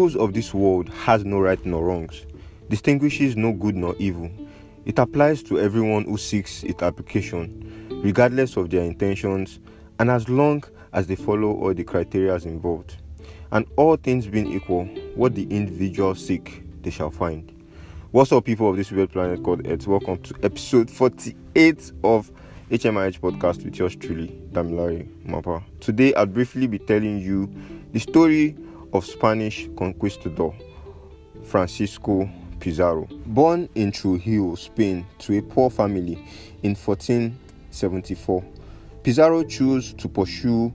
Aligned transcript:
rules 0.00 0.16
of 0.16 0.32
this 0.32 0.54
world 0.54 0.88
has 0.88 1.26
no 1.26 1.38
right 1.38 1.62
nor 1.66 1.84
wrongs, 1.84 2.24
distinguishes 2.70 3.36
no 3.36 3.52
good 3.52 3.76
nor 3.76 3.94
evil. 3.98 4.30
It 4.86 4.98
applies 4.98 5.42
to 5.42 5.60
everyone 5.60 6.04
who 6.04 6.16
seeks 6.16 6.62
its 6.62 6.82
application, 6.82 8.00
regardless 8.02 8.56
of 8.56 8.70
their 8.70 8.82
intentions, 8.82 9.60
and 9.98 10.10
as 10.10 10.26
long 10.26 10.64
as 10.94 11.06
they 11.06 11.16
follow 11.16 11.52
all 11.52 11.74
the 11.74 11.84
criteria 11.84 12.34
involved. 12.36 12.96
And 13.52 13.66
all 13.76 13.96
things 13.96 14.26
being 14.26 14.50
equal, 14.50 14.86
what 15.16 15.34
the 15.34 15.42
individual 15.50 16.14
seek, 16.14 16.62
they 16.80 16.88
shall 16.88 17.10
find. 17.10 17.52
What's 18.12 18.32
up, 18.32 18.46
people 18.46 18.70
of 18.70 18.78
this 18.78 18.90
weird 18.90 19.12
planet 19.12 19.42
called 19.42 19.66
Earth? 19.66 19.86
Welcome 19.86 20.22
to 20.22 20.34
episode 20.42 20.90
48 20.90 21.92
of 22.04 22.32
HMIH 22.70 23.20
podcast 23.20 23.62
with 23.66 23.78
yours 23.78 23.96
truly, 23.96 24.28
Damilari 24.52 25.06
Mapa. 25.26 25.62
Today, 25.80 26.14
I'll 26.14 26.24
briefly 26.24 26.66
be 26.66 26.78
telling 26.78 27.18
you 27.20 27.52
the 27.92 27.98
story 27.98 28.56
of 28.92 29.04
Spanish 29.04 29.68
conquistador 29.76 30.54
Francisco 31.44 32.28
Pizarro. 32.58 33.08
Born 33.26 33.68
in 33.74 33.90
Trujillo, 33.92 34.54
Spain, 34.54 35.06
to 35.18 35.38
a 35.38 35.42
poor 35.42 35.70
family 35.70 36.14
in 36.62 36.74
1474, 36.74 38.44
Pizarro 39.02 39.42
chose 39.44 39.94
to 39.94 40.08
pursue 40.08 40.72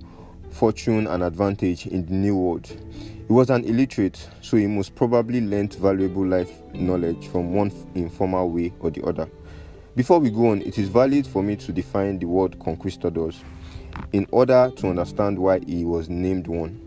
fortune 0.49 1.07
and 1.07 1.23
advantage 1.23 1.85
in 1.87 2.05
the 2.05 2.13
New 2.13 2.37
World. 2.37 2.67
He 3.27 3.33
was 3.33 3.49
an 3.49 3.63
illiterate, 3.65 4.29
so 4.41 4.57
he 4.57 4.67
most 4.67 4.95
probably 4.95 5.41
learnt 5.41 5.75
valuable 5.75 6.25
life 6.25 6.51
knowledge 6.73 7.27
from 7.27 7.53
one 7.53 7.71
informal 7.95 8.49
way 8.49 8.73
or 8.79 8.91
the 8.91 9.03
other. 9.03 9.29
Before 9.95 10.19
we 10.19 10.29
go 10.29 10.49
on, 10.49 10.61
it 10.61 10.77
is 10.77 10.89
valid 10.89 11.25
for 11.25 11.41
me 11.41 11.55
to 11.57 11.71
define 11.71 12.19
the 12.19 12.25
word 12.25 12.59
conquistadors 12.59 13.41
in 14.11 14.27
order 14.31 14.71
to 14.75 14.87
understand 14.89 15.39
why 15.39 15.59
he 15.59 15.85
was 15.85 16.09
named 16.09 16.47
one. 16.47 16.84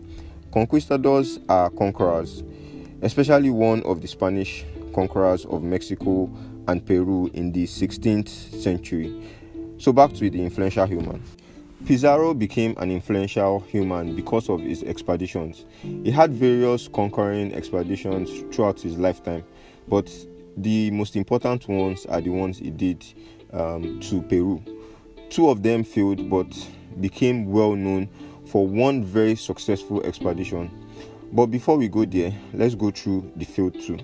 Conquistadors 0.51 1.39
are 1.47 1.69
conquerors, 1.69 2.43
especially 3.03 3.51
one 3.51 3.83
of 3.83 4.01
the 4.01 4.07
Spanish 4.07 4.65
conquerors 4.95 5.45
of 5.45 5.61
Mexico 5.61 6.27
and 6.67 6.83
Peru 6.83 7.29
in 7.35 7.51
the 7.51 7.65
16th 7.65 8.27
century. 8.27 9.31
So, 9.77 9.93
back 9.93 10.11
to 10.13 10.29
the 10.29 10.41
influential 10.41 10.87
human. 10.87 11.21
Pizarro 11.85 12.33
became 12.33 12.73
an 12.77 12.89
influential 12.91 13.59
human 13.61 14.15
because 14.15 14.49
of 14.49 14.61
his 14.61 14.83
expeditions. 14.83 15.65
He 15.81 16.11
had 16.11 16.33
various 16.33 16.87
conquering 16.87 17.53
expeditions 17.53 18.29
throughout 18.53 18.81
his 18.81 18.97
lifetime, 18.97 19.43
but 19.87 20.11
the 20.57 20.89
most 20.91 21.15
important 21.15 21.67
ones 21.67 22.05
are 22.07 22.21
the 22.21 22.31
ones 22.31 22.57
he 22.57 22.71
did 22.71 23.05
um, 23.53 23.99
to 24.01 24.21
Peru. 24.23 24.61
Two 25.29 25.49
of 25.49 25.61
them 25.61 25.83
failed, 25.83 26.27
but 26.29 26.47
became 26.99 27.51
well 27.51 27.75
known 27.75 28.09
for 28.49 28.65
one 28.65 29.03
very 29.03 29.35
successful 29.35 30.01
expedition. 30.03 30.69
But 31.31 31.47
before 31.47 31.77
we 31.77 31.87
go 31.87 32.05
there, 32.05 32.33
let's 32.53 32.75
go 32.75 32.89
through 32.89 33.31
the 33.35 33.45
failed 33.45 33.79
two. 33.79 33.99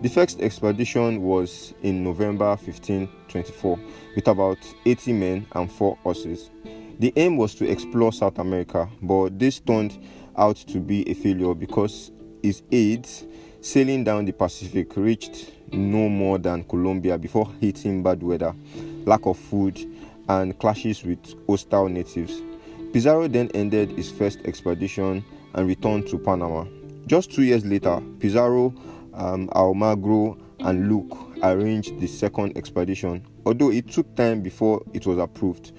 The 0.00 0.08
first 0.08 0.40
expedition 0.40 1.22
was 1.22 1.74
in 1.82 2.02
November 2.02 2.48
1524 2.48 3.78
with 4.16 4.28
about 4.28 4.58
80 4.84 5.12
men 5.12 5.46
and 5.52 5.70
4 5.70 5.96
horses. 6.02 6.50
The 6.98 7.12
aim 7.16 7.36
was 7.36 7.54
to 7.56 7.70
explore 7.70 8.12
South 8.12 8.38
America, 8.38 8.88
but 9.02 9.38
this 9.38 9.60
turned 9.60 9.98
out 10.36 10.56
to 10.56 10.78
be 10.78 11.08
a 11.08 11.14
failure 11.14 11.54
because 11.54 12.10
his 12.42 12.62
aides 12.70 13.24
sailing 13.60 14.04
down 14.04 14.24
the 14.24 14.32
Pacific 14.32 14.96
reached 14.96 15.52
no 15.72 16.08
more 16.08 16.38
than 16.38 16.64
Colombia 16.64 17.18
before 17.18 17.50
hitting 17.60 18.02
bad 18.02 18.22
weather, 18.22 18.54
lack 19.04 19.26
of 19.26 19.38
food, 19.38 19.78
and 20.28 20.58
clashes 20.58 21.02
with 21.02 21.34
hostile 21.46 21.88
natives. 21.88 22.42
Pizarro 22.94 23.26
then 23.26 23.50
ended 23.54 23.90
his 23.90 24.08
first 24.08 24.38
expedition 24.44 25.24
and 25.54 25.66
returned 25.66 26.06
to 26.06 26.16
Panama. 26.16 26.64
Just 27.08 27.32
two 27.32 27.42
years 27.42 27.64
later, 27.64 28.00
Pizarro, 28.20 28.72
um, 29.14 29.48
Almagro, 29.48 30.38
and 30.60 30.88
Luque 30.88 31.36
arranged 31.42 31.98
the 31.98 32.06
second 32.06 32.56
expedition, 32.56 33.26
although 33.46 33.72
it 33.72 33.90
took 33.90 34.14
time 34.14 34.42
before 34.42 34.80
it 34.92 35.06
was 35.06 35.18
approved. 35.18 35.72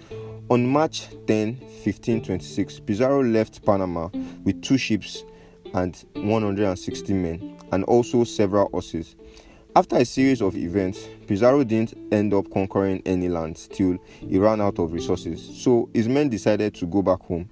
On 0.49 0.67
March 0.67 1.07
10, 1.27 1.55
1526, 1.55 2.81
Pizarro 2.81 3.23
left 3.23 3.65
Panama 3.65 4.09
with 4.43 4.61
two 4.61 4.77
ships 4.77 5.23
and 5.73 6.03
160 6.15 7.13
men, 7.13 7.57
and 7.71 7.85
also 7.85 8.25
several 8.25 8.67
horses. 8.71 9.15
After 9.77 9.97
a 9.97 10.05
series 10.05 10.41
of 10.41 10.55
events, 10.55 11.09
Pizarro 11.27 11.65
didn't 11.65 11.95
end 12.09 12.33
up 12.33 12.49
conquering 12.49 13.01
any 13.05 13.27
land 13.27 13.57
till 13.73 13.97
he 14.21 14.37
ran 14.37 14.61
out 14.61 14.79
of 14.79 14.93
resources, 14.93 15.43
so 15.61 15.89
his 15.93 16.07
men 16.07 16.29
decided 16.29 16.73
to 16.75 16.85
go 16.85 17.01
back 17.01 17.19
home, 17.23 17.49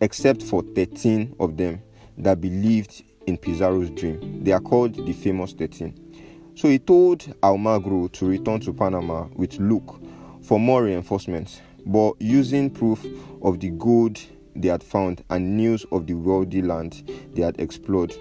except 0.00 0.42
for 0.42 0.62
13 0.62 1.36
of 1.38 1.58
them 1.58 1.82
that 2.16 2.40
believed 2.40 3.02
in 3.26 3.36
Pizarro's 3.36 3.90
dream. 3.90 4.42
They 4.42 4.52
are 4.52 4.60
called 4.60 4.94
the 4.94 5.12
famous 5.12 5.52
13. 5.52 6.54
So 6.54 6.68
he 6.68 6.78
told 6.78 7.18
Almagro 7.42 8.10
to 8.12 8.26
return 8.26 8.60
to 8.60 8.72
Panama 8.72 9.26
with 9.34 9.58
Luque 9.58 10.02
for 10.42 10.58
more 10.58 10.84
reinforcements, 10.84 11.60
but 11.84 12.14
using 12.18 12.70
proof 12.70 13.04
of 13.42 13.60
the 13.60 13.68
gold 13.68 14.18
they 14.56 14.68
had 14.68 14.82
found 14.82 15.22
and 15.28 15.58
news 15.58 15.84
of 15.92 16.06
the 16.06 16.14
wealthy 16.14 16.62
land 16.62 17.10
they 17.34 17.42
had 17.42 17.60
explored. 17.60 18.16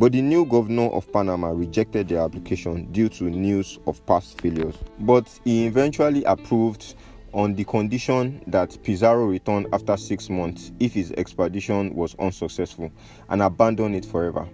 But 0.00 0.12
the 0.12 0.22
new 0.22 0.46
governor 0.46 0.88
of 0.92 1.12
Panama 1.12 1.50
rejected 1.50 2.08
their 2.08 2.20
application 2.20 2.90
due 2.90 3.10
to 3.10 3.24
news 3.24 3.78
of 3.86 4.04
past 4.06 4.40
failures. 4.40 4.74
But 4.98 5.28
he 5.44 5.66
eventually 5.66 6.24
approved 6.24 6.94
on 7.34 7.54
the 7.54 7.64
condition 7.64 8.42
that 8.46 8.82
Pizarro 8.82 9.26
returned 9.26 9.66
after 9.74 9.98
six 9.98 10.30
months 10.30 10.72
if 10.80 10.94
his 10.94 11.12
expedition 11.18 11.94
was 11.94 12.14
unsuccessful 12.18 12.90
and 13.28 13.42
abandon 13.42 13.94
it 13.94 14.06
forever. 14.06 14.48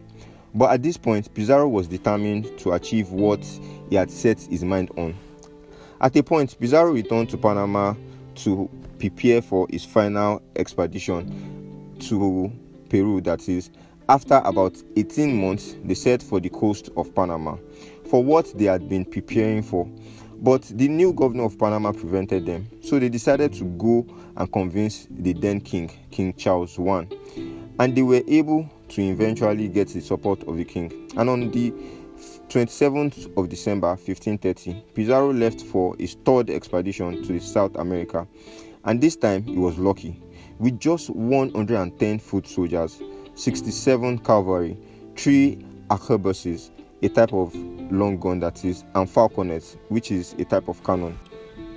But 0.53 0.73
at 0.73 0.83
this 0.83 0.97
point, 0.97 1.33
Pizarro 1.33 1.69
was 1.69 1.87
determined 1.87 2.59
to 2.59 2.73
achieve 2.73 3.12
what 3.12 3.45
he 3.89 3.95
had 3.95 4.11
set 4.11 4.41
his 4.41 4.65
mind 4.65 4.91
on. 4.97 5.15
At 6.01 6.17
a 6.17 6.25
point, 6.25 6.59
Pizarro 6.59 6.91
returned 6.91 7.31
to 7.31 7.39
Panama 7.39 7.95
to 8.35 8.69
prepare 8.99 9.41
for 9.43 9.69
his 9.71 9.85
final 9.85 10.43
expedition 10.56 11.95
to 12.01 12.51
Peru, 12.89 13.21
that 13.21 13.49
is, 13.49 13.71
after 14.09 14.37
about 14.44 14.77
18 14.97 15.41
months, 15.41 15.77
they 15.84 15.94
set 15.94 16.22
for 16.22 16.41
the 16.41 16.49
coast 16.49 16.91
of 16.97 17.15
Panama 17.15 17.56
for 18.09 18.22
what 18.22 18.56
they 18.56 18.67
had 18.67 18.89
been 18.89 19.05
preparing 19.05 19.62
for. 19.62 19.89
But 20.39 20.62
the 20.62 20.89
new 20.89 21.12
governor 21.12 21.44
of 21.44 21.59
Panama 21.59 21.93
prevented 21.93 22.47
them, 22.47 22.69
so 22.83 22.99
they 22.99 23.09
decided 23.09 23.53
to 23.55 23.65
go 23.65 24.06
and 24.37 24.53
convince 24.53 25.06
the 25.11 25.33
then 25.33 25.61
king, 25.61 25.91
King 26.11 26.34
Charles 26.34 26.78
I. 26.78 27.09
And 27.78 27.97
they 27.97 28.03
were 28.03 28.22
able 28.28 28.71
to 28.91 29.03
eventually 29.03 29.69
get 29.69 29.89
the 29.89 30.00
support 30.00 30.43
of 30.44 30.56
the 30.56 30.65
king. 30.65 31.11
And 31.17 31.28
on 31.31 31.50
the 31.50 31.73
27th 32.49 33.37
of 33.37 33.49
December 33.49 33.88
1530, 33.88 34.84
Pizarro 34.94 35.33
left 35.33 35.62
for 35.62 35.97
his 35.99 36.15
third 36.25 36.50
expedition 36.50 37.23
to 37.25 37.41
South 37.41 37.75
America. 37.77 38.27
And 38.84 39.00
this 39.00 39.17
time 39.17 39.43
he 39.43 39.56
was 39.56 39.78
lucky. 39.78 40.23
With 40.59 40.78
just 40.78 41.11
110 41.11 42.19
foot 42.19 42.47
soldiers, 42.47 43.00
67 43.37 44.19
cavalry, 44.21 44.77
3 45.17 45.57
arquebuses, 45.91 46.71
a 47.03 47.09
type 47.09 47.33
of 47.33 47.55
long 47.93 48.19
gun 48.19 48.41
that 48.41 48.65
is, 48.65 48.85
and 48.95 49.09
falconets, 49.09 49.77
which 49.89 50.11
is 50.11 50.35
a 50.39 50.45
type 50.45 50.69
of 50.69 50.83
cannon. 50.83 51.19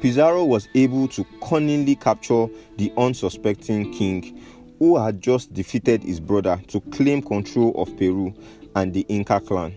Pizarro 0.02 0.46
was 0.46 0.70
able 0.76 1.10
to 1.10 1.26
cunningly 1.44 1.96
capture 1.96 2.48
the 2.78 2.92
unsuspecting 2.98 3.92
king 3.92 4.42
who 4.80 4.98
had 4.98 5.20
just 5.20 5.54
defeated 5.54 6.02
his 6.02 6.22
brother 6.22 6.62
to 6.68 6.80
claim 6.80 7.22
control 7.22 7.74
of 7.76 7.96
Peru 7.98 8.34
and 8.78 8.94
the 8.94 9.06
Inca 9.10 9.42
clan. 9.42 9.76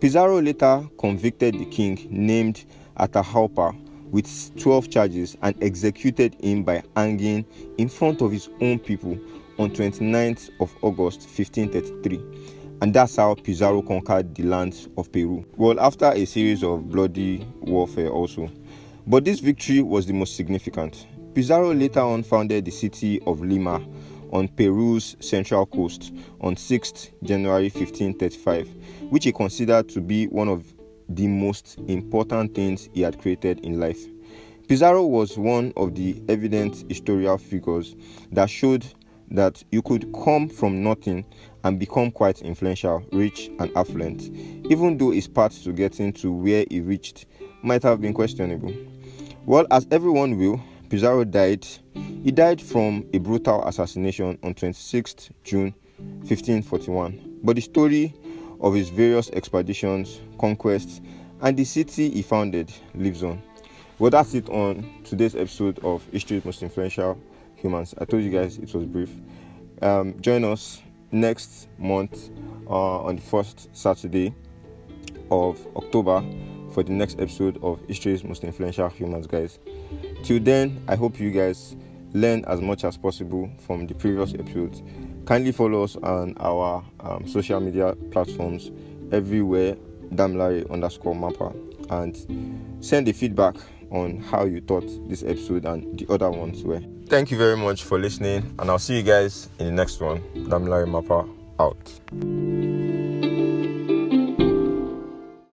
Pizarro 0.00 0.42
later 0.42 0.84
convicted 0.98 1.54
the 1.54 1.64
king 1.66 2.08
named 2.10 2.64
Atahualpa 2.98 3.72
with 4.10 4.50
12 4.58 4.90
charges 4.90 5.36
and 5.42 5.54
executed 5.62 6.34
him 6.42 6.64
by 6.64 6.82
hanging 6.96 7.44
in 7.78 7.88
front 7.88 8.20
of 8.20 8.32
his 8.32 8.48
own 8.60 8.80
people 8.80 9.16
on 9.58 9.70
29th 9.70 10.50
of 10.60 10.74
August 10.82 11.22
1533 11.22 12.62
and 12.82 12.92
that's 12.92 13.14
how 13.14 13.34
Pizarro 13.34 13.80
conquered 13.80 14.34
the 14.34 14.42
lands 14.42 14.88
of 14.98 15.12
Peru. 15.12 15.46
Well, 15.56 15.78
after 15.78 16.06
a 16.06 16.24
series 16.24 16.64
of 16.64 16.90
bloody 16.90 17.46
warfare 17.60 18.08
also. 18.08 18.50
But 19.06 19.24
this 19.24 19.38
victory 19.38 19.82
was 19.82 20.06
the 20.06 20.12
most 20.12 20.34
significant. 20.34 21.06
Pizarro 21.32 21.72
later 21.72 22.00
on 22.00 22.24
founded 22.24 22.64
the 22.64 22.72
city 22.72 23.20
of 23.20 23.40
Lima 23.40 23.80
on 24.32 24.48
Peru's 24.48 25.16
central 25.20 25.64
coast 25.64 26.12
on 26.40 26.56
6th 26.56 27.10
January 27.22 27.70
1535, 27.70 28.68
which 29.10 29.26
he 29.26 29.32
considered 29.32 29.88
to 29.90 30.00
be 30.00 30.26
one 30.26 30.48
of 30.48 30.64
the 31.08 31.28
most 31.28 31.78
important 31.86 32.52
things 32.52 32.88
he 32.94 33.02
had 33.02 33.20
created 33.20 33.60
in 33.60 33.78
life. 33.78 34.00
Pizarro 34.66 35.06
was 35.06 35.38
one 35.38 35.72
of 35.76 35.94
the 35.94 36.20
evident 36.28 36.84
historical 36.88 37.38
figures 37.38 37.94
that 38.32 38.50
showed 38.50 38.84
that 39.32 39.62
you 39.70 39.82
could 39.82 40.12
come 40.24 40.48
from 40.48 40.82
nothing 40.82 41.24
and 41.64 41.78
become 41.78 42.10
quite 42.10 42.42
influential, 42.42 43.02
rich, 43.12 43.50
and 43.58 43.70
affluent, 43.76 44.22
even 44.70 44.98
though 44.98 45.10
his 45.10 45.28
path 45.28 45.62
to 45.64 45.72
getting 45.72 46.12
to 46.12 46.30
where 46.32 46.64
he 46.70 46.80
reached 46.80 47.26
might 47.62 47.82
have 47.82 48.00
been 48.00 48.12
questionable. 48.12 48.72
Well, 49.46 49.66
as 49.70 49.86
everyone 49.90 50.38
will, 50.38 50.60
Pizarro 50.88 51.24
died. 51.24 51.66
He 52.22 52.30
died 52.30 52.60
from 52.60 53.06
a 53.12 53.18
brutal 53.18 53.66
assassination 53.66 54.38
on 54.42 54.54
26th 54.54 55.30
June 55.42 55.74
1541. 55.98 57.40
But 57.42 57.56
the 57.56 57.62
story 57.62 58.14
of 58.60 58.74
his 58.74 58.90
various 58.90 59.30
expeditions, 59.30 60.20
conquests, 60.38 61.00
and 61.40 61.56
the 61.56 61.64
city 61.64 62.10
he 62.10 62.22
founded 62.22 62.72
lives 62.94 63.22
on. 63.22 63.42
Well, 63.98 64.10
that's 64.10 64.34
it 64.34 64.48
on 64.48 64.88
today's 65.04 65.34
episode 65.34 65.78
of 65.80 66.04
History's 66.12 66.44
Most 66.44 66.62
Influential 66.62 67.18
Humans. 67.62 67.94
I 67.98 68.04
told 68.04 68.24
you 68.24 68.30
guys 68.30 68.58
it 68.58 68.74
was 68.74 68.84
brief. 68.84 69.10
Um, 69.80 70.20
join 70.20 70.44
us 70.44 70.82
next 71.12 71.68
month 71.78 72.30
uh, 72.68 73.02
on 73.02 73.16
the 73.16 73.22
first 73.22 73.74
Saturday 73.74 74.34
of 75.30 75.64
October 75.76 76.24
for 76.72 76.82
the 76.82 76.92
next 76.92 77.20
episode 77.20 77.62
of 77.62 77.80
History's 77.86 78.24
Most 78.24 78.42
Influential 78.42 78.88
Humans, 78.88 79.28
guys. 79.28 79.58
Till 80.24 80.40
then, 80.40 80.82
I 80.88 80.96
hope 80.96 81.20
you 81.20 81.30
guys 81.30 81.76
learn 82.12 82.44
as 82.46 82.60
much 82.60 82.84
as 82.84 82.96
possible 82.96 83.50
from 83.58 83.86
the 83.86 83.94
previous 83.94 84.34
episodes. 84.34 84.82
Kindly 85.24 85.52
follow 85.52 85.84
us 85.84 85.96
on 85.96 86.34
our 86.40 86.84
um, 87.00 87.26
social 87.28 87.60
media 87.60 87.94
platforms 88.10 88.70
everywhere, 89.12 89.76
Damilare 90.14 90.68
underscore 90.70 91.14
mapper, 91.14 91.52
and 91.90 92.16
send 92.80 93.06
the 93.06 93.12
feedback 93.12 93.54
on 93.92 94.18
how 94.18 94.44
you 94.44 94.60
thought 94.60 94.84
this 95.08 95.22
episode 95.22 95.64
and 95.64 95.98
the 95.98 96.06
other 96.12 96.30
ones 96.30 96.64
were. 96.64 96.80
Thank 97.08 97.30
you 97.30 97.38
very 97.38 97.56
much 97.56 97.84
for 97.84 97.98
listening, 97.98 98.54
and 98.58 98.70
I'll 98.70 98.78
see 98.78 98.96
you 98.96 99.02
guys 99.02 99.48
in 99.58 99.66
the 99.66 99.72
next 99.72 100.00
one. 100.00 100.20
Damilare 100.34 100.88
Mapper 100.88 101.26
out. 101.60 103.01